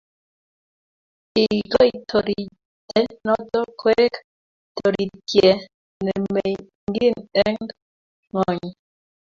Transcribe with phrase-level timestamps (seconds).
[1.31, 4.13] kikigoi toriyte noto koek
[4.77, 5.49] toritye
[6.05, 7.65] nimengin end
[8.31, 8.63] ngony.